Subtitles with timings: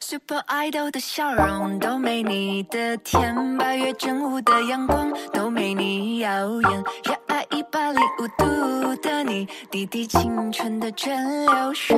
[0.00, 6.30] Super Idol 的笑容都没你的甜，八月正午的阳光都没你耀
[6.62, 6.84] 眼。
[7.04, 11.96] 热爱一百零五度的你，滴滴青春的蒸馏水。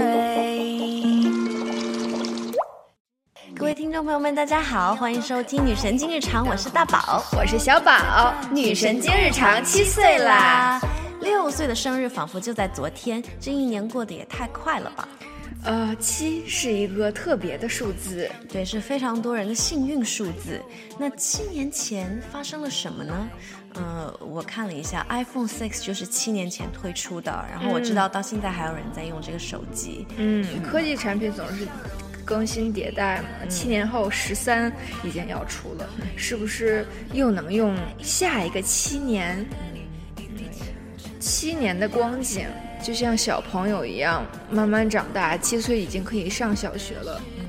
[3.54, 8.34] 各位听众朋友们，大家好，欢迎收听《女神今日常》，我是大宝，我是小宝。
[8.50, 10.80] 女神今日常七岁啦，
[11.20, 15.06] 六岁的生日仿佛就在昨天，这一年过得也太快了吧？
[15.62, 20.60] 呃，七是一个特别的数字，对，是非常多人的幸运数字。
[20.98, 23.28] 那七年前发生了什么呢？
[23.74, 30.06] 呃，我看了一下，iPhone Six 就是七年前推出的，然后我知道到现在还有人在用这个手机。
[30.16, 31.66] 嗯，科技产品总是。
[32.22, 39.44] 更新迭代嘛，七年后十三已经要出了，是不是又能用下一个七年？
[41.18, 42.46] 七年的光景
[42.82, 47.20] 就像小朋友一样慢慢长大，七岁已经可以上小学了。
[47.38, 47.44] 嗯，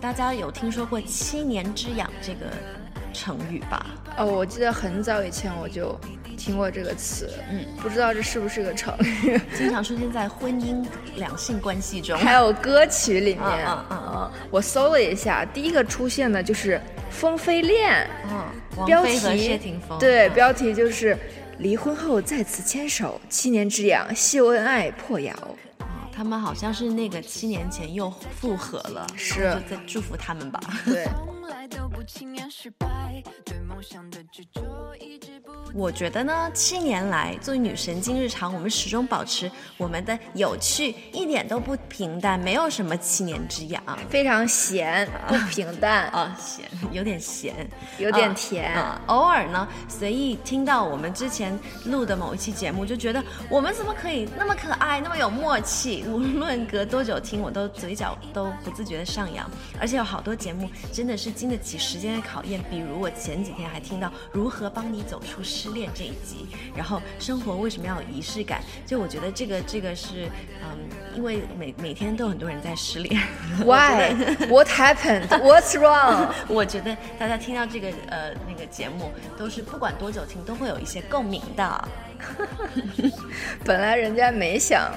[0.00, 2.46] 大家有听说过“七年之痒”这个
[3.12, 3.86] 成语吧？
[4.16, 5.98] 哦，我记得很早以前我就。
[6.36, 10.84] 听过这个词，嗯，不知道这是不是个成语，经常出现在婚姻
[11.14, 13.64] 两性关系中，还有歌曲里面。
[13.66, 16.76] 嗯嗯嗯，我搜了一下，第一个出现的就是
[17.08, 18.06] 《风飞恋》，
[18.76, 21.16] 嗯，标题和谢霆锋，对，标题就是
[21.58, 25.34] 离婚后再次牵手，七年之痒，秀恩爱破谣。
[26.12, 29.34] 他们好像是那个七年前又复合了，是，
[29.68, 30.60] 就在祝福他们吧。
[30.84, 31.06] 对。
[35.74, 48.72] 我觉得呢，七年来作为女神经日常，我们始终保持我们的有趣，一点都不平淡，没有什么七年之痒，非常咸，不平淡啊，咸，有点咸，有点甜。
[49.06, 56.04] 偶尔呢，随意听到我们之前录的某一期节目，就觉得我们怎么可以那么可爱，那么有默契？
[56.04, 59.50] 无论隔多久听，我都嘴角都不自觉的上扬。
[59.80, 68.60] 而且有好多节目真的是经得起时间的考验，比如我前几天还听到如何帮你走出失恋这一集，然后生活为什么要有仪式感？
[68.86, 70.28] 就我觉得这个这个是，
[70.62, 70.78] 嗯，
[71.16, 73.20] 因为每每天都很多人在失恋。
[73.64, 74.14] Why?
[74.48, 75.28] What happened?
[75.28, 76.32] What's wrong?
[76.48, 81.88] 我觉得大家听到这个呃那个节目，都是不管多久听都会有一些共鸣的。
[83.64, 84.90] 本来人家没想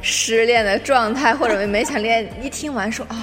[0.00, 3.16] 失恋的状态，或者没想恋，一听完说啊。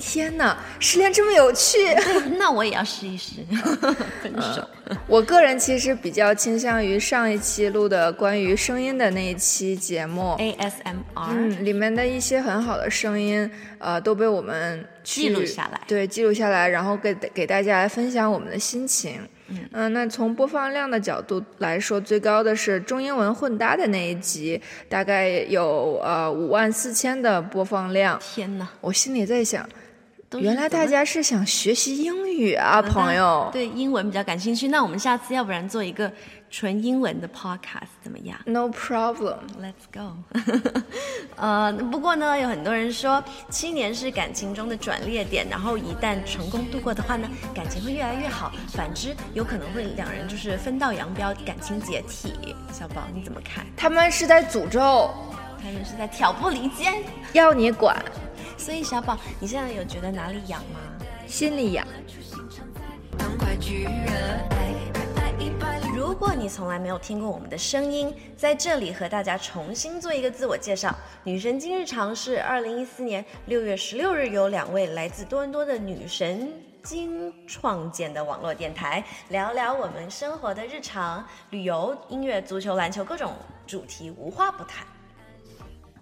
[0.00, 1.78] 天哪，失恋这么有趣，
[2.38, 3.34] 那我也要试一试
[4.22, 4.66] 分手。
[5.06, 19.20] 我个人其实比较倾向于上一期录的关于声音的那一期节目 ASMR，嗯，里面的一些很好的声音，呃，都被我们记录下来，对，记录下来，然后给给大家来分享我们的心情。
[19.72, 28.18] 嗯，那从播放量的角度来说，最高的是中英文混搭的那一集，大概有呃五万四千的播放量。
[28.20, 29.68] 天哪，我心里在想。
[30.38, 33.48] 原来大家是想学习英语啊，朋友。
[33.52, 36.10] 对英文比较感兴趣，那我们下次要不然做一个
[36.48, 40.14] 纯英文的 podcast 怎么样？No problem, let's go。
[41.36, 52.54] 呃，不过呢，有很多人说七年是感情中的转捩点，然后一旦成功度过的话呢，感情会越来越好；反之，有可能会两人就是分道扬镳，感情解体。
[52.72, 53.66] 小宝你怎么看？
[53.76, 55.10] 他们是在诅咒，
[55.58, 57.02] 他们是在挑拨离间，
[57.32, 58.00] 要你管。
[58.60, 60.78] 所以小宝，你现在有觉得哪里痒吗？
[61.26, 61.86] 心里痒。
[65.96, 70.94] 如果你从来没有听过我们的声音，在这里和大家重新做一个自我介绍。
[71.24, 83.32] 女神经日常是二零一四年六月十六日由两位来自多伦多的女神经创建的网络电台，聊聊我们生活的日常、旅游、音乐、足球、篮球各种
[83.66, 84.86] 主题，无话不谈。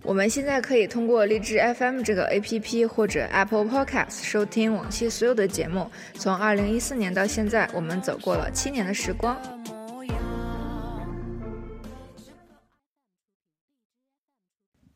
[0.02, 5.90] 我们现在可以通过荔枝 FM 这个 APP 或者 Apple Podcast 收听往期所有的节目。
[6.14, 9.36] 从2014年到现在，我们走过了七年的时光。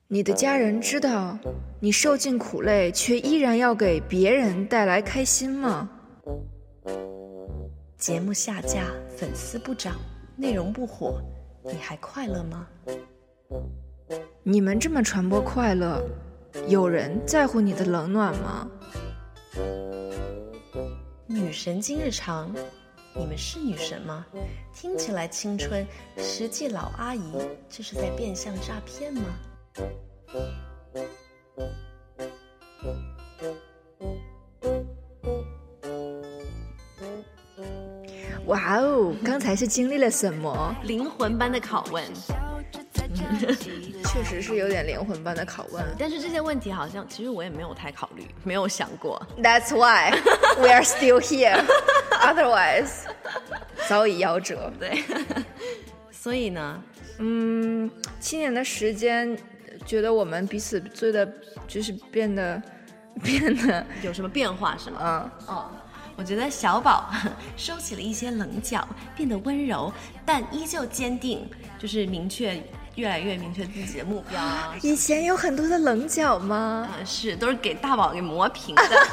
[0.06, 1.38] 你的家人知道
[1.80, 5.90] 你受尽苦累，却依然要给别人带来开心吗？
[7.96, 8.84] 节目下架，
[9.16, 9.96] 粉丝不涨，
[10.36, 11.20] 内容不火，
[11.64, 12.66] 你还快乐吗？
[14.42, 16.02] 你们这么传播快乐，
[16.68, 18.68] 有人在乎你的冷暖吗？
[21.26, 22.52] 女神今日常，
[23.14, 24.26] 你们是女神吗？
[24.74, 25.86] 听起来青春，
[26.18, 27.32] 实际老阿姨，
[27.68, 29.22] 这是在变相诈骗吗？
[38.46, 40.76] 哇哦，刚才是经历了什么？
[40.82, 42.04] 灵魂般的拷问。
[44.04, 45.84] 确实是有点灵魂般的拷问。
[45.98, 49.20] 但是这些问题好像其实我也没有太考虑，没有想过。
[49.42, 50.10] That's why
[50.58, 51.64] we are still here.
[52.10, 53.06] Otherwise，
[53.88, 54.72] 早已夭折。
[54.78, 55.02] 对，
[56.10, 56.82] 所以呢，
[57.18, 57.90] 嗯，
[58.20, 59.36] 七年的时间，
[59.86, 61.30] 觉得我们彼此追的，
[61.66, 62.62] 就是变得
[63.22, 65.32] 变得，有什么变化是吗？
[65.48, 65.70] 嗯，哦，
[66.16, 67.10] 我觉得小宝
[67.56, 68.86] 收起了一些棱角，
[69.16, 69.92] 变得温柔，
[70.24, 71.48] 但依旧坚定，
[71.78, 72.62] 就是明确，
[72.96, 74.74] 越来越明确自己的目标啊。
[74.82, 76.88] 以前有很多的棱角吗？
[76.90, 79.06] 啊，是，都是给大宝给磨平的，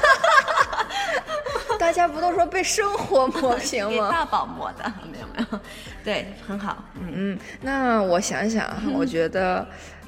[1.80, 4.08] 大家不都说被生活磨平吗？
[4.10, 5.60] 给大宝磨的，没有没有，
[6.04, 9.66] 对，很好，嗯，嗯，那我想想啊，我觉得，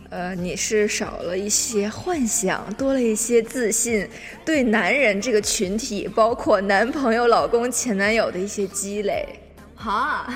[0.09, 4.07] 呃，你是少了一些幻想，多了一些自信，
[4.44, 9.25] 对男人这个群体，包括男朋友、老公、前男友的一些积累，
[9.75, 10.27] 好啊，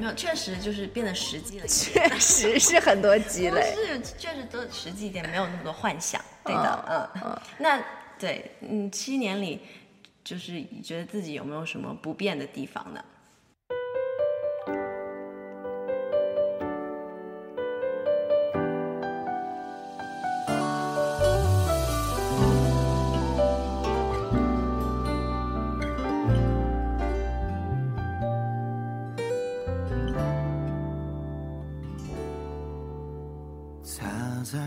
[0.00, 3.74] 没有，确实就是变得实际了确实是很多积，累。
[3.74, 7.78] 是确实都实际一点，没有那么多幻想，对的，嗯，那
[8.18, 9.60] 对，嗯，七年里，
[10.24, 13.04] 就是觉得自己有没有什么不变的地方呢？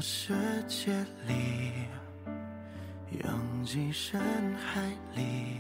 [0.05, 0.33] 世
[0.67, 0.91] 界
[1.25, 1.71] 里，
[3.23, 4.19] 拥挤深
[4.53, 5.59] 海里，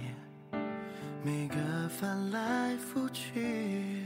[1.23, 1.55] 每个
[1.87, 4.03] 翻来覆去，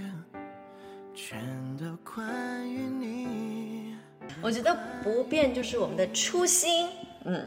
[1.15, 1.41] 全
[1.75, 3.95] 都关于你。
[4.39, 6.87] 我觉得不变就是我们的初心。
[7.25, 7.43] 嗯，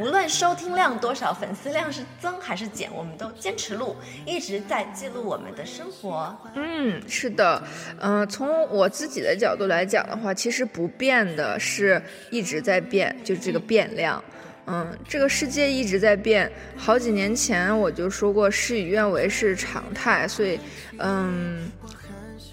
[0.00, 3.94] 无论收听量多少，粉丝量是增还是减，我们都坚持录，
[4.26, 6.36] 一直在记录我们的生活。
[6.56, 7.62] 嗯，是的，
[8.00, 14.22] 嗯、从我自己的角度来讲的话，其实不变的是一直在变，就是这个变量。
[14.66, 16.50] 嗯，这个世界一直在变。
[16.74, 20.58] 好几年前我就说过，事与愿违是常态，所以，
[20.98, 21.70] 嗯，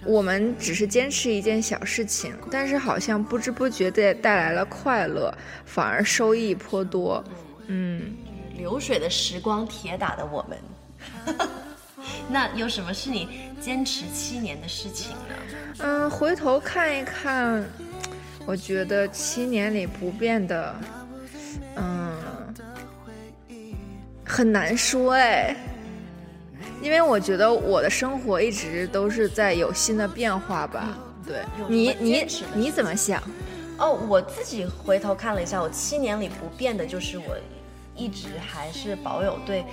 [0.05, 5.33] 我们只是坚持一件小事情，但是好像不知不觉地带来了快乐，
[5.65, 7.23] 反而收益颇多。
[7.67, 8.15] 嗯，
[8.57, 10.57] 流水的时光，铁打的我们。
[12.27, 13.27] 那有什么是你
[13.59, 15.35] 坚持七年的事情呢？
[15.79, 17.63] 嗯，回头看一看，
[18.45, 20.75] 我觉得七年里不变的，
[21.75, 22.17] 嗯，
[24.25, 25.55] 很难说哎，
[26.81, 30.97] 因为我觉得我的生活一直都是在有新的变化吧。
[31.25, 33.21] 对你，你你怎么想？
[33.77, 37.35] 哦，我自己回头看了一下，我七年里不变的就是我
[37.95, 39.63] 一直还是保有对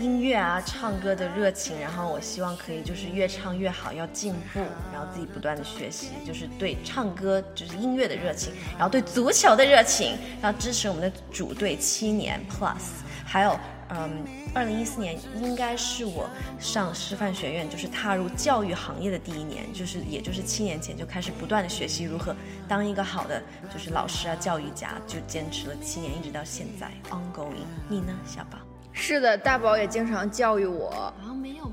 [0.00, 4.60] 音乐啊、唱歌的热情，然后我希望可以就是越唱越好，要进步，
[4.92, 13.58] 然后自己不断的学习，就是对唱歌就是音乐的热情，然后对足球的热情，然后支持我们的主队七年 plus，还有
[13.90, 14.24] 嗯，
[14.54, 22.34] 二零一四年应该是我上师范学院，就是踏入教育行业的第一年，就是也就是七年前就开始不断的学习如何
[22.68, 23.42] 当一个好的
[23.72, 27.66] 就是老师啊、教育家，就坚持了七年，一直到现在 ongoing。
[27.88, 28.58] 你呢，小宝？
[28.92, 31.72] 是的，大宝也经常教育我，啊， 没有。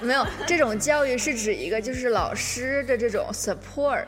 [0.00, 4.06] 没有这种教育是指一个就是老师的这种 support。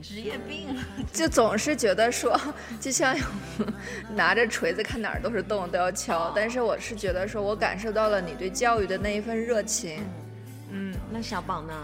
[0.00, 0.68] 职业病。
[1.12, 2.38] 就总是觉得说，
[2.80, 3.24] 就像有
[4.14, 10.02] 拿着锤子看哪儿都是洞都要敲，但是我是觉得说我感受到了你对教育的那一份热情。
[10.70, 11.74] 嗯那小宝呢？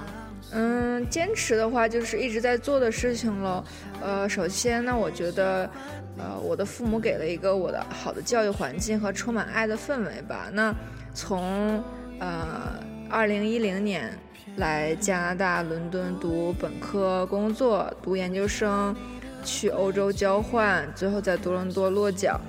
[0.52, 3.62] 嗯，坚持的话就是一直在做的事情喽。
[4.00, 5.68] 呃，首先呢，我觉得，
[6.16, 10.48] 呃，我的父母给了一个我的好的教育环境和充满爱的氛围吧。
[10.50, 10.74] 那
[11.12, 11.84] 从
[12.18, 14.10] 呃二零一零年
[14.58, 18.94] 来加拿大伦敦读本科、工作、读研究生，
[19.44, 22.40] 去欧洲交换，最后在多伦多落脚。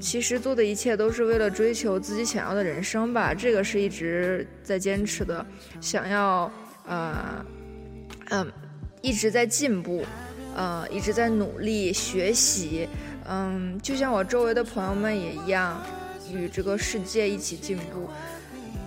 [0.00, 5.44] 其实做的一切都是为了追求自己想要的人生吧，这个是一直在坚持的，
[5.80, 6.50] 想要
[6.86, 7.42] 呃
[8.28, 8.46] 嗯
[9.00, 10.04] 一直在进步，
[10.54, 12.86] 呃一直在努力学习，
[13.26, 15.82] 嗯，就像我周围的朋友们也一样，
[16.30, 18.06] 与这个世界一起进步。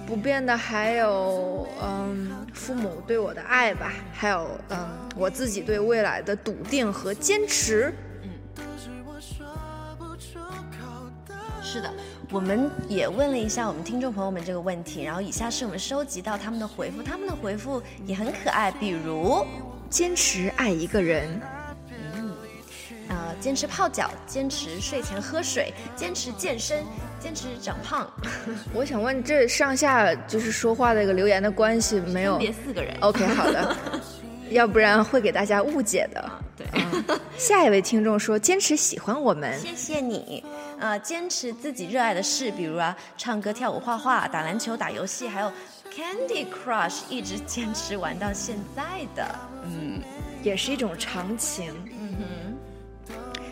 [0.08, 4.88] 不变的还有嗯父母对我的爱吧，还有嗯
[5.18, 7.94] 我自己对未来的笃定和坚持。
[11.62, 11.94] 是的，
[12.32, 19.46] 我们也问了一下我们听众朋友们这个问题，然后以下是我们收集到他们的回复，他们的回复也很可爱，比如，
[19.90, 21.57] 坚持爱一个人，呃，
[23.40, 26.84] 坚持泡脚，坚持睡前喝水，坚持健身，
[27.20, 28.10] 坚持长胖，
[28.74, 32.96] 我想问这上下就是说话的一个留言的关系没有分别四个人。
[33.02, 33.76] ？OK，好的。
[34.52, 36.32] 要不然会给大家误解的。
[36.56, 36.66] 对，
[37.38, 40.42] 下一位听众说：“坚持喜欢我们。”谢谢你。
[40.80, 45.52] 呃，坚持自己热爱的事，比如啊，唱歌、跳舞、画画、打篮球、打游戏，还有
[45.94, 49.36] Candy Crush，一直坚持玩到现在的。
[49.66, 50.02] 嗯，
[50.42, 51.74] 也是一种长情。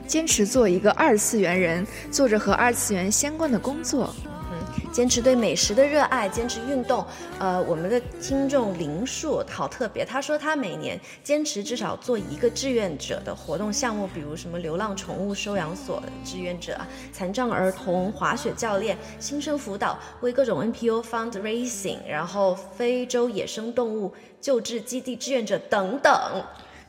[0.08, 4.14] 坚持做一个二次元人，做着和二次元相关的工作。
[4.92, 7.06] 坚持对美食的热爱，坚持运动。
[7.38, 16.80] 呃，我们的听众林树好特别，他说他每年坚持至少做一个志愿者的活动项目，比如什么流浪宠物收养所志愿者、
[17.12, 26.42] 残障儿童滑雪教练、新生辅导、为各种 NPO fundraising，然后非洲野生动物救治基地志愿者等等。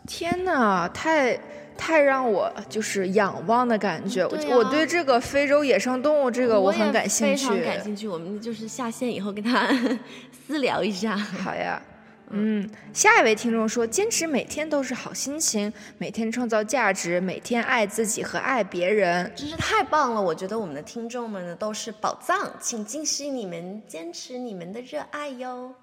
[0.07, 1.37] 天哪，太！
[1.77, 8.09] 太让我就是仰望的感觉，我我对这个非洲野生动物这个我很感兴趣，非常感兴趣。
[8.09, 9.69] 我们就是下线以后跟他
[10.47, 11.17] 私聊一下。
[11.17, 11.81] 好呀，
[12.31, 20.21] 嗯，下一位听众说，坚持每天都是好心情，每天创造价值，每天爱自己和爱别人，真是太棒了。
[20.21, 25.75] 我觉得我们的听众们呢都是宝藏，请继续你们坚持你们的热爱哟。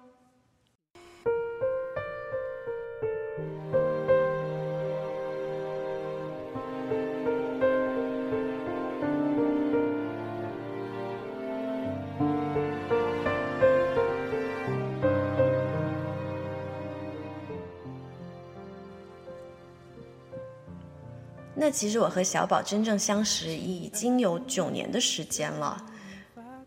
[21.64, 25.82] 那其实我和小宝真正相识已经有九年的时间了，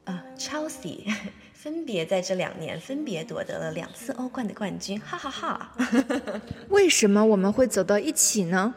[0.06, 1.04] 呃，Chelsea
[1.54, 5.78] 分别在这两年分别夺得了两次欧冠的冠军，哈哈哈。
[6.70, 8.74] 为什么我们会走到一起呢？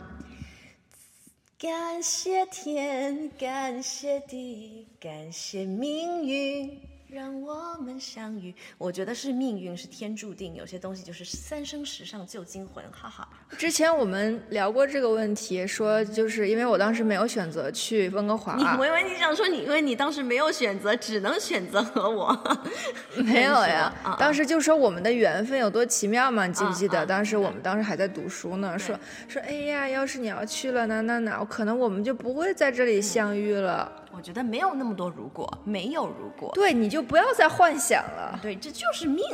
[1.59, 6.90] 感谢天，感谢地，感谢命运。
[7.12, 10.55] 让我们相遇，我觉得是命运，是天注定。
[10.55, 13.29] 有些东西就是三生石上旧金魂，哈哈。
[13.59, 18.55] 之前我们聊过这个问题，说就是因为我当时没有选择去温哥华。
[18.55, 22.31] 你我以为你想说你，因为你当时没有选择，只能选择和我。
[23.25, 27.05] 没有呀，当时就说我们的缘分有多奇妙嘛，你记不记得？
[27.05, 34.00] 当时我们当时还在读书呢，说说哎呀，要是你要去了，那那那，可能我们就不会在这里相遇了。
[34.12, 36.50] 我觉得没有那么多如果，没有如果。
[36.55, 38.38] 对，你就不要再幻想了。
[38.43, 39.25] 对，这就是命。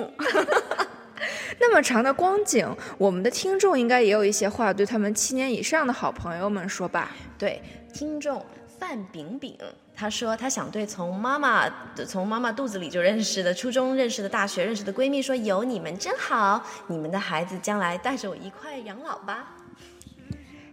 [1.59, 2.69] 那么长的光景，
[2.99, 7.11] 我们的听众应该也有一些话对他们七年以上的好朋友们说吧？
[7.39, 8.45] 对，听众
[8.79, 9.57] 范饼饼，
[9.95, 11.67] 他说他想对从妈妈
[12.07, 19.57] 从妈妈肚子里就认识的、初中认识的、大学认识的闺蜜说：有你们真好，你们的孩子将来带着我一块养老吧。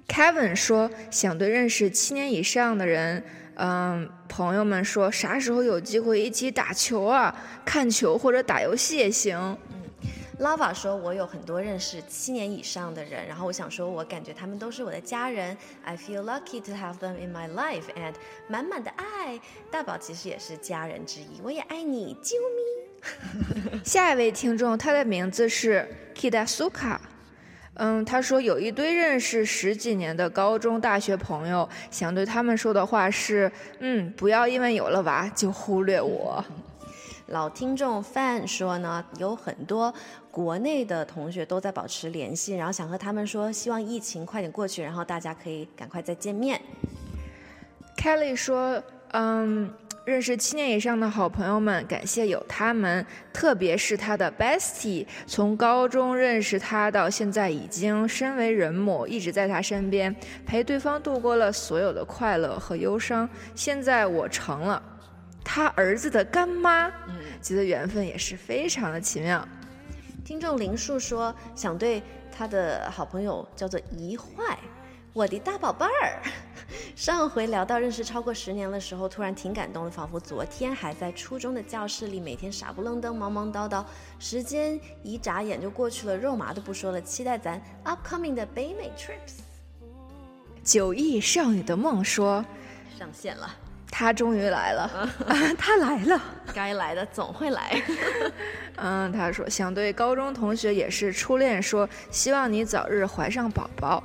[0.10, 3.24] Kevin 说想对认识七年以上的人。
[3.56, 7.36] 嗯，朋友们说啥时候有机会一起打球啊？
[7.64, 9.38] 看球或者打游戏也行。
[9.72, 9.80] 嗯
[10.40, 15.56] ，Lava 说，我有很多认识七年以上的人，然后我想说，我感觉他们都是我的家人。
[15.84, 18.14] I feel lucky to have them in my life and
[18.48, 19.40] 满满的爱。
[19.70, 23.84] 大宝其实也是家人之一，我也爱你，啾咪。
[23.86, 26.98] 下一位听众，他的名字是 Kidasuka。
[27.76, 36.44] 嗯，他说有一堆认识十几年的高中、大学朋友，想对他们说的话是：嗯，不要因为有了娃就忽略我。
[37.28, 39.92] 老听众范说呢，有很多
[40.30, 46.62] 国内的同学都在保持联系，然后想和他们说，希望疫情快点过去，然后大家可以赶快再见面。
[47.98, 49.74] Kelly 说，嗯。
[50.06, 60.14] 认识七年以上的好朋友们，感谢有他们，特别是他的 bestie，从高中认识他到现在已经身为人母，一直在他身边，
[60.46, 63.28] 陪对方度过了所有的快乐和忧伤。
[63.56, 64.84] 现在我成了
[65.42, 69.48] 他儿子的干妈，嗯，觉得缘分也是非常的奇妙。
[70.26, 74.58] 听众林树说，想对他的好朋友叫做怡坏。
[75.14, 76.22] 我的大宝贝儿，
[76.96, 83.84] 上回聊到认识超过十年的时候，突然挺感动的，仿佛昨天还在初中的教室里，每天傻不愣登、忙忙叨叨，
[84.20, 89.40] 时间一眨眼就过去了，肉麻都不说了，期待咱 upcoming 的北美 trips。
[90.64, 92.44] 九亿少女的梦说
[92.98, 93.50] 上线了，
[93.92, 95.10] 他终于来了，
[95.60, 96.22] 他来了，
[96.56, 97.82] 该来的总会来。
[98.78, 104.02] 嗯，他说想对高中同学也是初恋说，希望你早日怀上宝宝。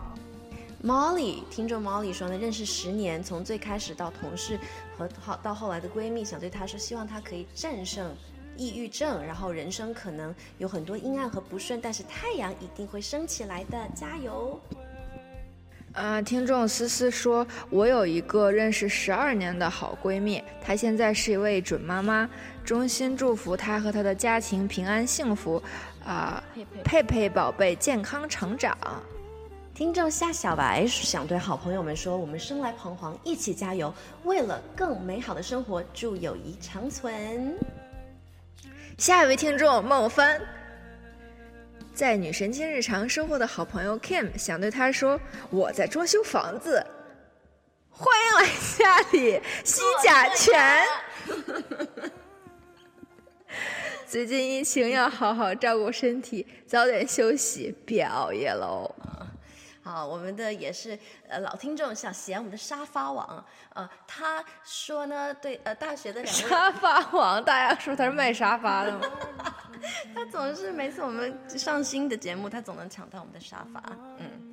[0.85, 4.59] Molly，听众 Molly 说呢，认识十年，从最开始到同事
[4.97, 8.15] 和好到后来的闺蜜，想对她说，希望她可以战胜
[8.57, 14.59] 抑郁症，然后人生可能有很多阴暗和不顺，但是太阳一定会升起来的，加油。
[15.95, 22.31] 啊，听众思思说，我有一个认识十二年的好闺蜜，她现在是一位准妈妈，
[22.65, 25.61] 衷心祝福她和她的家庭平安幸福，
[26.05, 26.41] 啊，
[26.85, 28.79] 佩佩宝贝健康成长。
[29.79, 33.95] 听众夏小白想对好朋友们说：“我们生来彷徨，一起加油，
[34.25, 37.57] 为了更美好的生活，祝友谊长存。”
[38.99, 40.43] 下一位听众孟帆，
[41.95, 46.85] 在女神经日常生活的好朋友 Kim 想对他说：“我在装修房子，
[47.89, 50.85] 欢迎来家里吸甲醛。
[54.09, 58.93] 最近疫情要好好照顾身体，早点休息，别熬夜喽。”
[59.83, 63.45] 好，我们的也是呃老听众想嫌我们的沙发王，
[63.75, 69.01] 呃，他说呢，对呃大学的两位沙发王，大家说他是卖沙发的吗？
[70.15, 73.83] 他总是每次我们上新的节目，他总能抢到我们的沙发，
[74.19, 74.53] 嗯，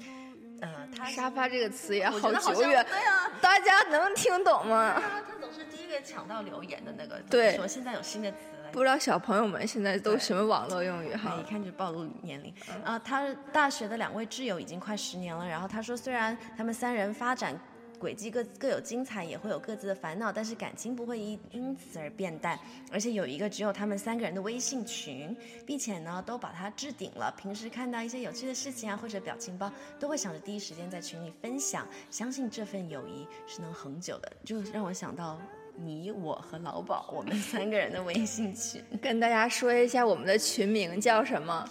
[0.61, 4.77] 呃，他沙发这个词也好久远，对啊，大家能听懂吗？
[4.77, 8.71] 啊，他总是第一个抢到留言的那个，对说现在有新的词了。
[8.71, 11.49] 不知道小朋友们现在都什么网络用语哎哈一？
[11.49, 12.53] 看就暴露年龄。
[12.83, 17.57] 啊，他大学的两位挚友已经快十年了，然后他说，虽然他们三人发展
[17.97, 22.59] 轨迹各各有精彩，也会有各自的烦恼，但是感情不会因因此而变淡。
[22.91, 27.33] 而且有一个只有他们三个人的微信群，并且呢都把它置顶了。
[27.37, 31.87] 平时看到一些有趣的事情啊，或者表情包，都会想着第一时间在群里分享。
[32.11, 35.39] 相信这份友谊是能恒久的，就让我想到。
[35.77, 41.67] 你我和老鸨，我们三个人的微信群跟大家说一下我们的群名叫什么？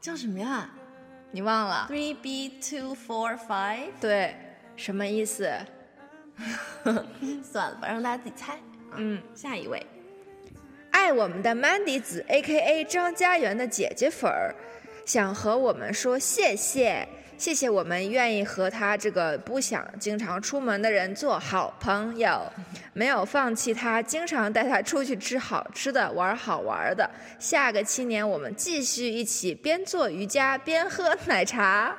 [0.00, 0.70] 叫什么呀？
[1.30, 4.34] 你忘了？Three B two four five，对，
[4.76, 5.50] 什么意思？
[7.44, 8.58] 算了吧，让大家自己猜。
[8.96, 9.86] 嗯，下一位，
[10.90, 14.54] 爱我们的 Mandy 子 A.K.A 张家园的姐姐粉儿，
[15.06, 17.06] 想和我们说谢谢，
[17.40, 22.38] 谢谢我们愿意和他这个不想经常出门的人做好朋友，
[22.92, 27.10] 没有放弃他，经常带他出去吃好吃的，玩好玩的。
[27.38, 31.96] 下个七年我们继续一起边做瑜伽边喝奶茶。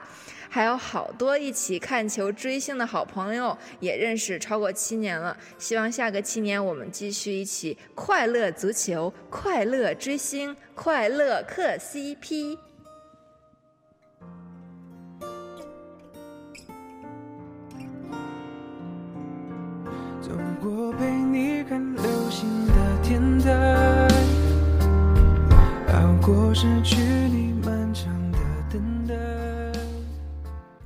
[0.48, 5.36] 还有好多一起看球追星的好朋友，也认识超过七年了。
[5.57, 12.59] 希望下个七年我们继续一起快乐足球、快乐追星、快乐磕 CP。
[20.22, 20.29] 走
[20.62, 24.07] 过陪你看流星的天台，
[25.94, 28.38] 熬过失去你漫长的
[28.72, 29.16] 等待。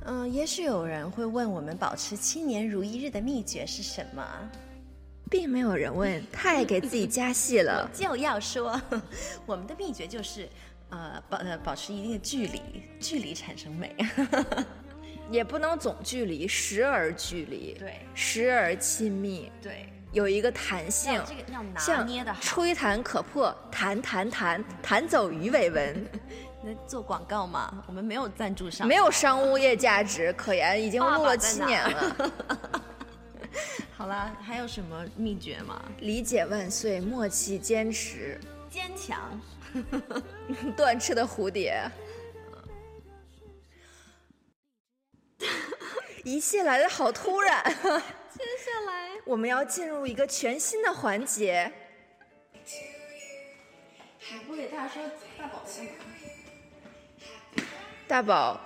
[0.06, 4.24] 嗯、也许有人会问我们保持七年如一日的秘诀是什么？
[5.28, 7.86] 并没有人问，太给自己加戏了。
[7.92, 8.80] 就要说，
[9.44, 10.48] 我们的秘诀就是，
[10.88, 12.62] 呃，保呃保持一定的距离，
[12.98, 13.94] 距离产生美。
[15.30, 22.40] 也不能总距离，时而距离，对时而亲密，对，有一个弹性要，这个要拿像捏的好。
[22.40, 26.06] 吹弹可破，弹弹弹，弹走鱼尾纹，
[26.62, 32.16] 那做广告嘛，我们没有赞助商，没有商务业价值可言，已经录了七年了。
[33.96, 35.82] 好了，还有什么秘诀吗？
[36.00, 38.38] 理解万岁，默契坚持，
[38.70, 39.18] 坚强。
[40.76, 41.82] 断翅的蝴蝶。
[46.26, 51.70] 一切来的好突然，接下来，我们要进入一个全新的环节。
[54.18, 55.04] 还不给大家说
[55.38, 57.62] 大宝贝。
[58.08, 58.60] 大宝，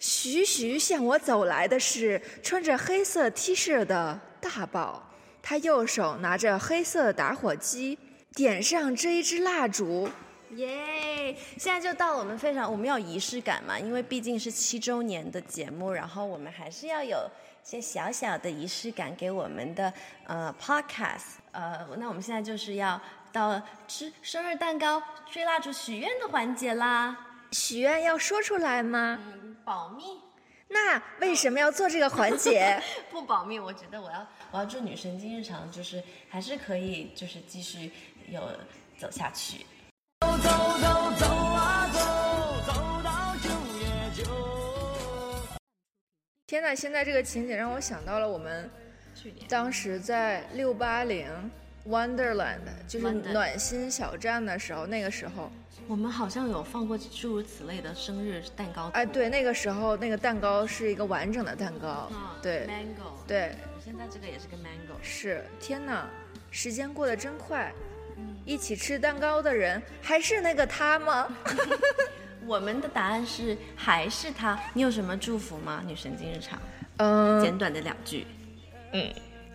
[0.00, 7.96] 徐徐向我走来的是穿着黑色 T 恤的大宝，他右手拿着黑色的打火机，
[8.34, 10.10] 点上这一支蜡烛。
[10.56, 10.76] 耶
[11.56, 17.28] 现在就到了我们非常我们要有仪式感嘛，因为毕竟是七周年的节目，然后我们还是要有
[17.64, 19.92] 一些小小的仪式感给我们的
[20.26, 21.36] 呃 podcast。
[21.52, 23.00] 呃，那我们现在就是要
[23.32, 27.16] 到吃生日蛋糕、吹蜡烛、许愿的环节啦。
[27.52, 29.18] 许愿要说出来吗？
[29.24, 30.20] 嗯，保密
[30.68, 32.78] 那为什么要做这个环节？
[33.08, 33.58] 不保密？
[33.58, 37.92] 我觉得我要我要祝女神经日常就是还是可以就是继续
[38.28, 38.42] 有
[38.98, 39.64] 走下去。
[40.20, 40.48] 走走
[40.80, 42.00] 走走啊走，
[42.66, 42.72] 走
[43.04, 44.24] 到九月九。
[46.46, 48.70] 天呐，现在这个情景让我想到了我们
[49.46, 51.28] 当时在六八零
[51.86, 55.52] Wonderland，就是暖心小站的时候，那个时候，
[55.86, 58.88] 我们好像有放过诸如此类的生日蛋糕。
[58.94, 64.96] 哎，对，那个时候那个蛋糕是一个完整的蛋糕，对，mango，对，现在这个也是个 mango。
[65.02, 66.06] 是，天呐，
[66.50, 67.70] 时间过得真快。
[68.44, 71.28] 一起吃蛋糕的人还是那个他吗？
[72.46, 74.58] 我们的答案是还是他。
[74.72, 75.82] 你有什么祝福吗？
[75.86, 76.58] 女神经日常，
[76.98, 78.26] 嗯，简短的两句。
[78.92, 79.12] 嗯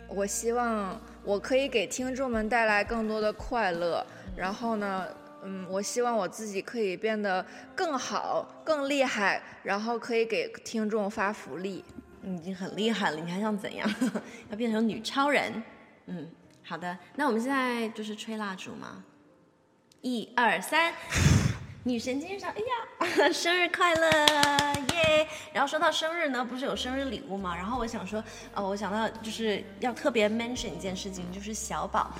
[0.07, 5.07] 我希望我可以给听众们带来更多的快乐，然后呢，
[5.43, 11.81] 嗯，我希望我自己可以变得更好、更厉害，然后可以给听众发福利。
[12.21, 13.89] 你已经很厉害了，你还想怎样？
[14.51, 15.63] 要变成女超人？
[16.07, 16.29] 嗯，
[16.63, 16.97] 好的。
[17.15, 19.03] 那我们现在就是吹蜡烛嘛？
[20.01, 20.93] 一二三，
[21.83, 22.61] 女神经上，哎
[23.25, 24.09] 呀， 生日快乐，
[24.93, 25.27] 耶！
[25.53, 27.55] 然后说到生日呢，不是有生日礼物吗？
[27.55, 32.11] 然后我想说，呃，我想到就是要特别 mention 一件事情，就是小宝。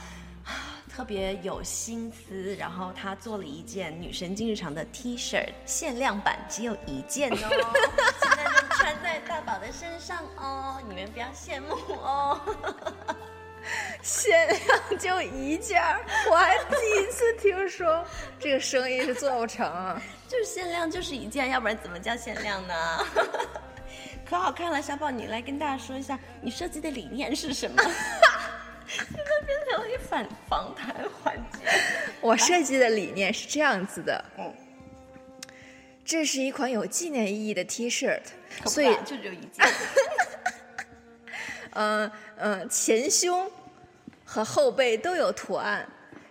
[0.93, 7.37] 特别有心思，然后他做了一件女神经日常的 T 恤，限量版只有一件哦，
[8.21, 12.41] 现在就穿在大宝的身上哦，你们不要羡慕哦。
[14.01, 18.03] 限量就一件儿，我还第一次听说
[18.39, 20.01] 这个生意是做不成啊！
[20.27, 23.05] 就是限量就是一件，要不然怎么叫限量呢？
[24.25, 27.83] 可好看了，小宝，你来跟大家说一下，你设计的理念是什么？
[28.87, 31.59] 现在变成了一反访谈环节。
[32.19, 34.53] 我设计的理念是这样子的，嗯，
[36.03, 38.19] 这是一款有纪念意义的 T 恤，
[38.65, 39.65] 所以就只有一件。
[41.71, 43.49] 嗯 嗯，前胸
[44.31, 45.85] 和后背都有图案。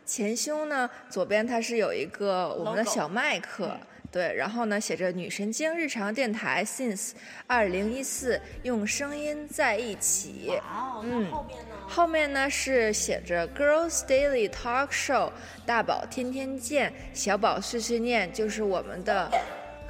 [0.07, 3.77] 前胸呢，左边它是有一个我们的小麦克，
[4.11, 7.11] 对，然后呢写着“女神经日常电台 since
[7.47, 10.47] 二零一四，用声音在一起”。
[10.65, 11.75] 哇哦，那后面呢？
[11.87, 15.31] 后面呢是写着 “Girls Daily Talk Show”，
[15.67, 19.31] 大宝天天见，小宝碎碎念，就是我们的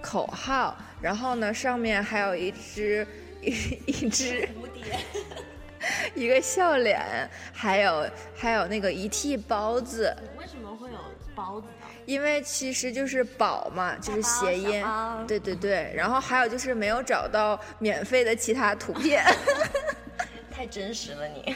[0.02, 0.76] 口号。
[1.00, 3.06] 然后呢，上面还有一只
[3.40, 3.50] 一
[3.86, 4.98] 一只蝴蝶。
[6.14, 7.00] 一个笑脸，
[7.52, 10.98] 还有还有那个一屉包子，为什么会有
[11.34, 11.86] 包子呢？
[12.06, 14.84] 因为其实就是宝嘛，就是谐音，
[15.28, 15.92] 对对对。
[15.94, 19.24] 然后还有就是没有找到免费的其他图片。
[20.50, 21.54] 太真实了你。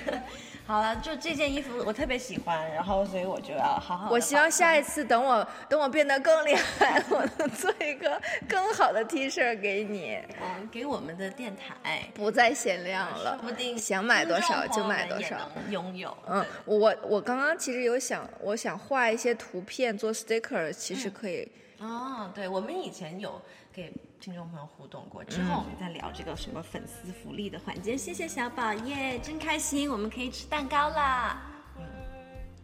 [0.67, 4.11] 好了，就这件衣服我特别喜欢，然后所以我就要好好。
[4.11, 15.37] 我希望下一次等我等我变得更厉害，我能做一个更好的 T 恤给你，嗯给我们的电台，不再限量了说不定想买多少就买多少。
[15.69, 16.17] 拥有。
[16.27, 21.47] 嗯，我我刚刚其实有想，我想画一些图片做 sticker，其实可以。
[21.81, 23.39] 哦，对，我们以前有
[23.71, 23.93] 给
[24.25, 27.95] 听众朋友互动过，之后我们再聊这个什么粉丝福利的环节。
[27.95, 31.43] 谢谢小宝耶，真开心，我们可以吃蛋糕啦。
[31.77, 31.85] 嗯，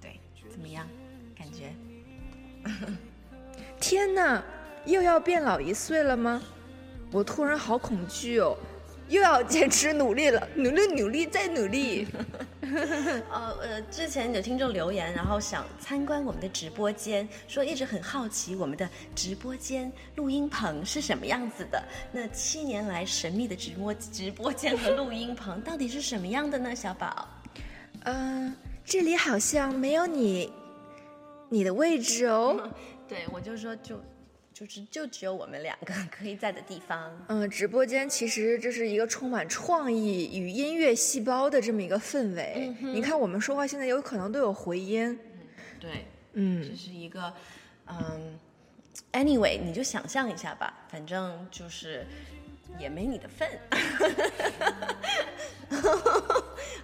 [0.01, 0.19] 对，
[0.49, 0.89] 怎么样？
[1.37, 1.75] 感觉？
[3.79, 4.43] 天哪，
[4.87, 6.41] 又要变老一岁了吗？
[7.13, 8.57] 我突然好恐惧哦，
[9.11, 12.09] 又要坚持努力了，努力努力再努力。
[13.31, 21.83] 呃呃，之前有听众留言，然后想参观我们的直播间，说一直很好奇我们的直播间录音棚是什么样子的。
[22.13, 26.75] 那七年来神秘的直播直播间和录音棚到底是什么样的呢？
[26.75, 27.29] 小宝，
[28.05, 28.55] 嗯、
[28.85, 30.53] 这里好像没有你
[31.49, 32.71] 你的位置哦。
[33.09, 34.01] 对我就说就
[34.61, 37.11] 就是就只有我们两个 可以在的地方。
[37.29, 42.75] 嗯、直播间其实这是一个充满创意与音乐细胞的这么一个氛围。
[42.83, 45.19] 你看我们说话现在有可能都有回音。
[45.81, 47.33] 对，嗯这是一个，
[47.87, 48.39] 嗯
[49.13, 52.05] ，anyway，你就想象一下吧，反正就是
[52.79, 53.49] 也没你的份。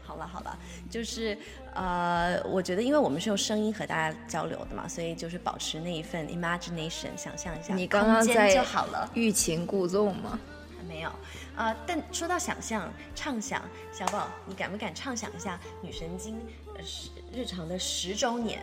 [0.02, 1.36] 好了好了，就是
[1.74, 9.10] 呃，我觉得因为我们是用声音和大家交流的嘛，所以就是保持那一份 imagination，想象一下，你刚刚在就好了。
[9.14, 10.38] 欲擒故纵吗？
[10.78, 11.10] 还没有，
[11.56, 16.40] 呃，但说到想象、畅想，小宝，你敢不敢畅想一下女神经
[16.76, 18.62] 呃十日常的十周年？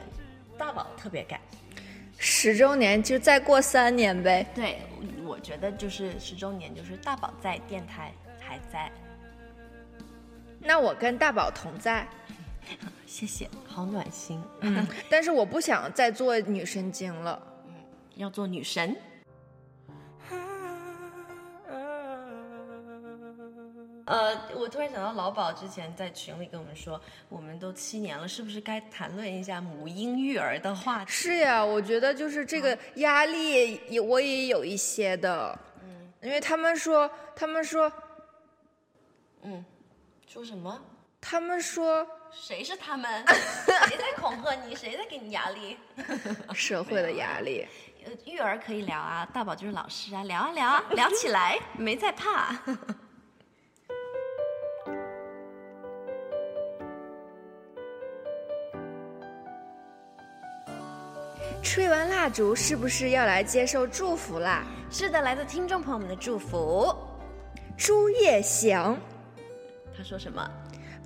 [0.58, 1.40] 大宝特别敢。
[2.18, 4.46] 十周年就再过三年呗。
[4.56, 4.80] 对，
[5.34, 8.92] 我觉得就是十周年，就是大宝在，电台还在。
[10.60, 12.08] 那我跟大宝同在。
[13.08, 14.40] 谢谢，好暖心。
[14.62, 17.42] 嗯，但是我不想再做女神经了。
[18.14, 18.96] 要做女神，
[24.06, 31.12] 呃，我突然想到老宝之前在群里跟我们说，我们都七年了，是不是该谈论一下母婴育儿的话题？
[31.12, 35.58] 是呀，我觉得就是这个压力也我也有一些的。
[35.84, 37.92] 嗯，因为他们说，他们说，
[39.44, 39.64] 嗯，
[40.28, 40.82] 说什么？
[41.22, 43.24] 他们说谁是他们？
[43.88, 44.76] 谁在恐吓你？
[44.76, 45.78] 谁在给你压力？
[46.54, 47.66] 社会的压力。
[48.04, 52.54] 呃，育儿可以聊啊，大宝就是老师啊，聊啊聊啊，聊起来， 没在怕。
[61.62, 64.64] 吹完蜡烛是不是要来接受祝福啦？
[64.92, 66.94] 是的，来自听众朋友们的祝福。
[67.78, 68.98] 朱叶祥，
[69.98, 70.48] 他说什么？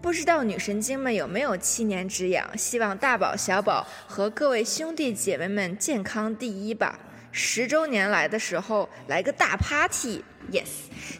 [0.02, 2.46] 不知道女神经们有没有七年之痒？
[2.58, 7.00] 希望大宝、小宝和各位兄弟姐妹们健康第一吧。
[7.32, 10.24] 十周年来的时候来个大 party。
[10.52, 10.68] Yes，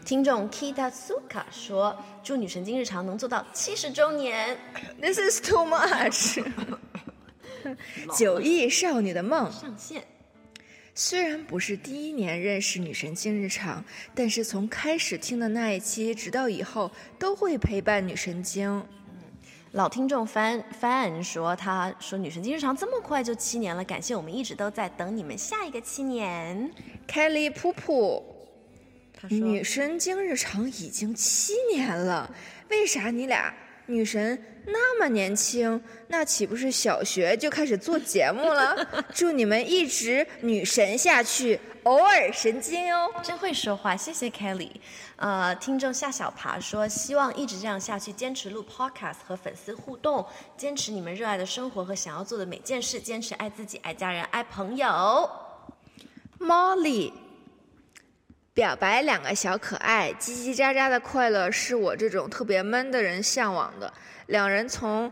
[0.06, 4.58] 听众 Kita Suka 说，祝女神经日常能做到七十周年。
[5.02, 6.44] This is too much。
[8.18, 10.04] 九亿少女的梦，上线。
[10.94, 13.84] 虽然不是第一年认识女神经日常，
[14.16, 18.84] 但是从开始听的那一期，直到以后都会陪伴女神经。
[19.74, 26.72] 老听众帆帆说，他说女神经日常这么快就七年了，感谢我们一直都在等你们下一个七年。
[27.08, 28.24] Kelly 噗噗，
[29.14, 32.34] 他说女神经日常已经七年了，
[32.70, 33.54] 为啥你俩
[33.88, 35.82] 女神那么年轻？
[36.10, 38.76] 那岂不是小学就开始做节目了？
[39.14, 43.10] 祝你们一直女神下去，偶尔神经哦。
[43.24, 44.72] 真会说话，谢谢 Kelly。
[45.16, 50.26] 呃，听众夏小爬说，希望一直这样下去，坚持录 Podcast 和粉丝互动，
[50.58, 55.30] 坚持你们热爱的生活和想要做的每件事，坚持爱自己、爱家人、爱朋友。
[56.40, 57.12] Molly，
[58.58, 63.94] 表白两个小可爱，叽叽喳喳的快乐是我这种特别闷的人向往的。
[64.26, 65.12] 两人从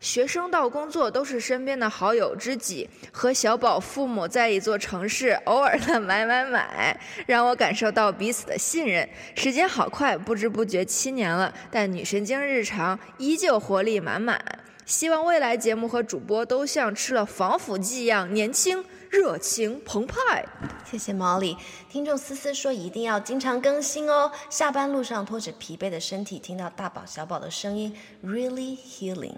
[0.00, 9.08] 学生到工作都是身边的好友知己，和小宝父母在一座城市，偶尔的买买买，让我感受到彼此的信任。
[9.36, 14.44] 时间好快，不知不觉七年了，但女神经日常依旧活力满满。
[14.84, 20.46] 希望未来节目和主播都像吃了防腐剂一样年轻、热情、澎湃。
[20.88, 21.56] 谢谢 Molly。
[21.88, 24.30] 听众思思说一定要经常更新哦。
[24.48, 27.94] 下班路上拖着疲惫的身体，听到大宝小宝的声音
[28.24, 29.34] ，really healing。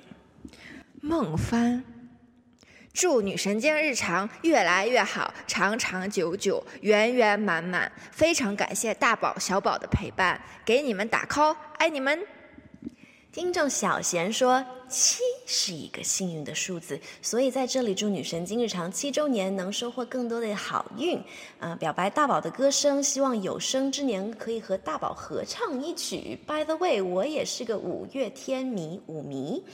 [1.01, 1.83] 梦帆，
[2.93, 7.91] 祝女神经日常越来越好，长长久久，圆圆满满。
[8.11, 12.21] 非常感谢大宝、小宝的陪伴，给你们打 call，爱你们。
[13.33, 21.19] 听众小贤说，七是一个幸运的数字，所以在这里祝女神经日常七周年能收获更多的好运。
[21.59, 26.39] 呃，表白大宝的歌声，希望有生之年可以和大宝合唱一曲。
[26.47, 29.65] By the way，我也是个五月天迷，舞迷。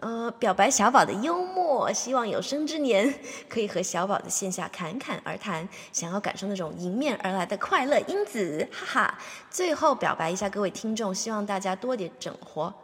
[0.00, 3.14] 呃，表白小宝的幽默，希望有生之年
[3.48, 9.18] 可以和小宝的线下侃侃而谈，想要感受那种迎面而来的快乐因子，哈哈。
[9.52, 12.74] 最后表白一下各位听众，希望大家多点整活。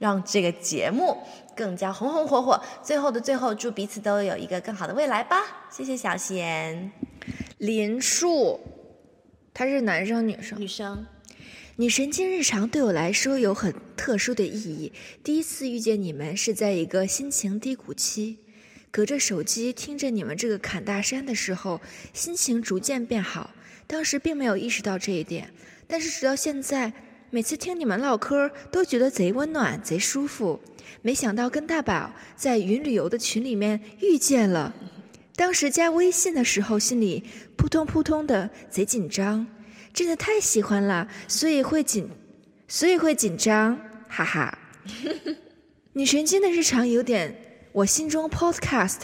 [0.00, 1.18] 让这个节目
[1.54, 2.58] 更加红红火火。
[2.82, 5.68] 最后的最后，祝彼此都有一个更好的未来吧。
[5.70, 6.90] 谢谢小贤，
[7.58, 8.58] 林树，
[9.52, 10.58] 他是男生女生？
[10.58, 11.06] 女生。
[11.76, 14.90] 女神经日常对我来说有很特殊的意义。
[15.22, 18.38] 第一次遇见你们是在一个心情低谷期，
[18.90, 21.78] 隔着手机听着你们这个侃大山的时候，
[22.14, 23.50] 心情逐渐变好。
[23.86, 25.52] 当时并没有意识到这一点，
[25.86, 26.90] 但是直到现在。
[27.32, 30.58] 每次听你们唠嗑，都觉得贼温暖、贼舒服。
[31.00, 34.74] 没想到跟大宝在云旅游的群里面遇见了，
[35.36, 37.22] 当时加微信的时候，心里
[37.56, 39.46] 扑通扑通的，贼紧张，
[39.94, 42.10] 真的太喜欢了，所以会紧，
[42.66, 44.58] 所以会紧张，哈哈。
[45.94, 47.36] 女神经的日常有点
[47.70, 49.02] 我心中 Podcast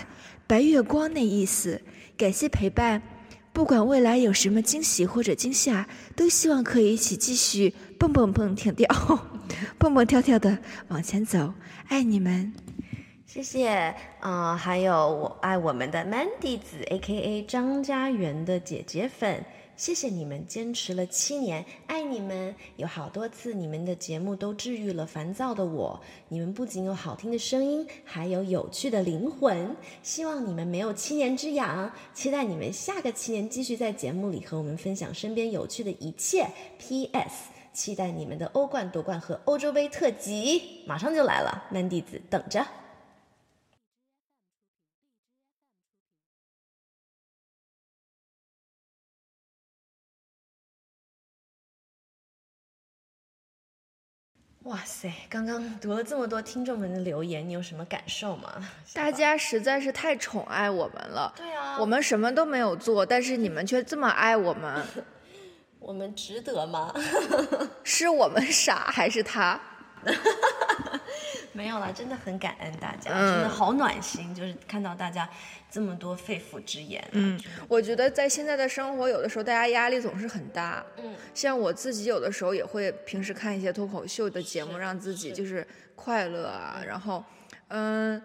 [0.49, 1.81] 白月光那意思，
[2.17, 3.01] 感谢陪伴。
[3.53, 8.87] 不管未来有什么惊喜或者惊吓，都希望可以一起继续蹦蹦蹦跳跳，
[9.79, 11.53] 蹦蹦跳跳的往前走。
[11.89, 12.53] 爱你们，
[13.27, 13.95] 谢谢。
[14.21, 19.45] 呃，还有我爱我们的 Mandy 子 A.K.A 张家园的姐姐粉，
[19.77, 22.55] 谢谢你们坚持了七年，爱你们。
[22.77, 29.75] 有好多次你们的节目都治愈了烦躁的我，你们不仅有好听的声音，还有有趣的灵魂。
[30.03, 36.47] 希望你们没有七年之痒，期待你们下个七年继续在节目里和我们分享身边有趣的一切。
[36.79, 37.56] P.S.
[37.77, 42.67] 期待你们的欧冠夺冠和欧洲杯特辑，马上就来了，曼弟子等着。
[54.63, 55.13] 哇塞！
[55.29, 58.69] 刚刚读了这么多听众们的留言，你有什么感受吗？
[58.95, 61.33] 大家实在是太宠爱我们了。
[61.37, 64.85] 对啊，我们什么都没有做，但是你们却这么爱我们，
[65.87, 66.93] 我们值得吗？
[67.85, 69.61] 是我们傻还是他？
[71.53, 75.29] 没有了，真的很感恩大家，嗯真的好暖心，就是看到大家
[75.71, 77.03] 这么多肺腑之言。
[77.13, 80.85] 嗯，我觉得在现在的生活，有的时候大家压力总是很大。
[80.97, 86.83] 嗯，像我自己有的时候也会平时看一些脱口秀的节目，让自己就是快乐啊。
[86.85, 87.25] 然后，
[87.69, 88.21] 嗯，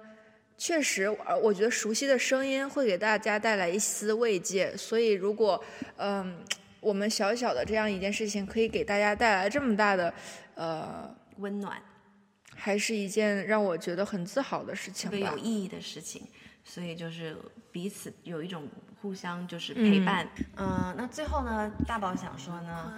[0.58, 4.76] 确实，呃，我觉得熟悉的声音会给大家带来一丝慰藉。
[4.76, 5.64] 所以，如果
[5.98, 6.44] 嗯，
[6.82, 10.14] 我们小小的这样一件事情可以给大家带来这么大的
[10.56, 11.82] 呃温暖，
[12.56, 15.38] 还是一件让我觉得很自豪的事情吧特别有。
[15.38, 16.24] 意义的事情，
[16.66, 17.38] 所以就是
[17.72, 18.68] 彼此有一种
[19.02, 20.28] 互相就是陪伴。
[20.58, 22.94] 嗯、那最后呢，大宝想说呢，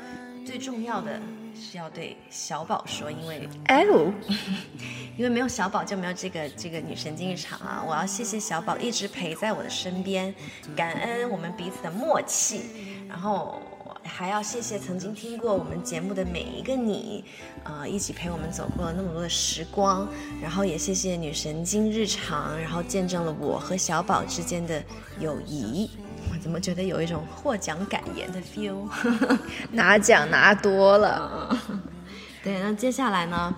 [0.46, 1.22] 最重要的
[1.56, 4.12] 是要对小宝说，因为哎呦，
[5.17, 7.84] 因为没有小宝就没有这个这个女神经日常啊！
[7.86, 10.34] 我要谢谢小宝一直陪在我的身边，
[10.76, 12.62] 感恩我们彼此的默契，
[13.08, 13.62] 然后
[14.04, 17.24] 还要谢谢曾经听过我们节目的每一个你，
[17.63, 20.08] 呃，一起陪我们走过了那么多的时光，
[20.42, 24.84] 然后也谢谢女神经日常，然后见证了我和小宝之间的
[25.20, 25.89] 友谊。
[26.32, 28.88] 我怎么觉得有一种获奖感言的 feel？
[29.72, 31.58] 拿奖拿多了，
[32.44, 33.54] 对，那接下来呢？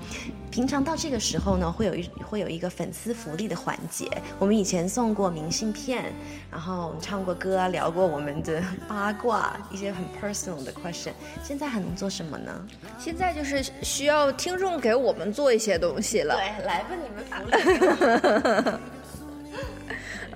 [0.55, 4.09] 平常到这个时候呢，会有一会有一个粉丝福利的环节。
[4.39, 6.13] 我们以前送过明信片，
[6.49, 11.11] 然后唱过歌啊，聊过我们的八卦，一些很 personal 的 question。
[11.43, 12.65] 现在还能做什么呢？
[12.97, 16.35] 现在就是需要听众给我们做一些东西了。
[16.35, 17.21] 对，来吧，你们
[18.63, 18.77] 福利。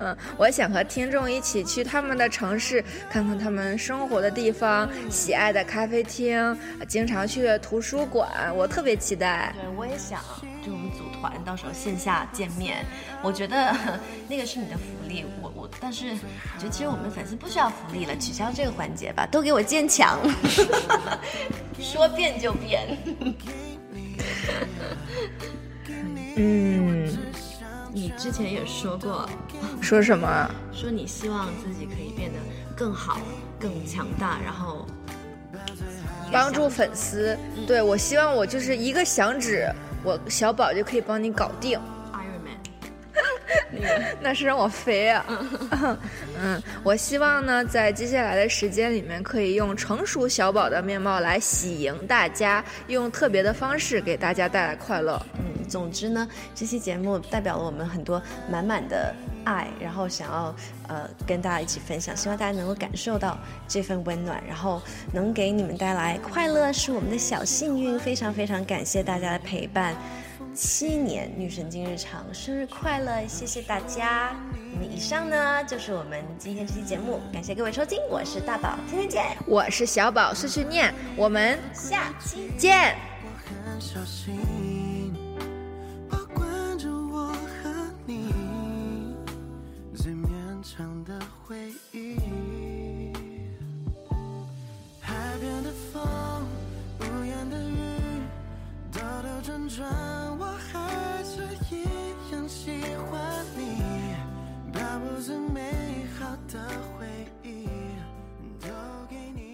[0.00, 6.58] 嗯，我想和听众一起去他们的城市，看看他们生活的地方、喜爱的咖啡厅、
[6.88, 9.54] 经常去的图书馆，我特别期待。
[9.54, 10.20] 对，我也想，
[10.64, 12.84] 就我们组团到时候线下见面，
[13.22, 13.76] 我觉得
[14.26, 15.24] 那个是你的福利。
[15.42, 20.18] 我我，但是我觉得其实我们粉丝不需要福利了，取消这个环节吧，都给我坚强，
[21.78, 22.96] 说变就变。
[26.36, 26.89] 嗯，
[27.92, 29.28] 你之前也说过，
[29.82, 30.50] 说什么？
[30.72, 32.38] 说你希望自己可以变得
[32.76, 33.20] 更好、
[33.58, 34.86] 更强大，然后
[36.32, 37.36] 帮助粉丝。
[37.66, 39.68] 对我希望我就是一个响指，
[40.04, 41.78] 我小宝就可以帮你搞定。
[42.12, 42.60] Iron Man。
[44.22, 45.24] 那是让我飞啊！
[46.40, 55.20] 嗯，我希望呢，在接下来的时间里面，可以用成熟小宝的面貌来喜迎大家，用特别的方式给大家带来快乐。
[55.70, 60.54] 总之呢，这期节目代表了我们很多满满的爱，然后想要
[60.88, 67.98] 呃跟大家一起分享，希望大家能够感受到这份温暖，然后能给你们带来快乐，是我们的小幸运。
[68.00, 69.94] 非常非常感谢大家的陪伴，
[70.54, 73.24] 七年女神经日常，生日快乐！
[73.28, 74.34] 谢谢大家。
[74.72, 82.96] 那么以上呢就是我们今天这期节目，感谢各位收听，我是大宝，天天见，我是小宝碎碎念，我们下期见。
[83.22, 84.69] 我很小心。
[99.50, 99.84] 旋转，
[100.38, 101.42] 我还是
[101.74, 101.82] 一
[102.32, 102.70] 样喜
[103.10, 103.82] 欢你，
[104.72, 106.60] 把不最美好的
[106.96, 107.04] 回
[107.42, 107.66] 忆
[108.60, 108.68] 都
[109.08, 109.49] 给你。